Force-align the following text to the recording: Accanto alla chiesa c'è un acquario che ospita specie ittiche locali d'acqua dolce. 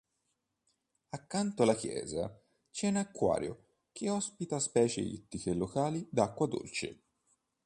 Accanto 1.09 1.61
alla 1.61 1.75
chiesa 1.75 2.43
c'è 2.71 2.87
un 2.87 2.95
acquario 2.95 3.65
che 3.91 4.09
ospita 4.09 4.57
specie 4.57 4.99
ittiche 4.99 5.53
locali 5.53 6.07
d'acqua 6.09 6.47
dolce. 6.47 7.03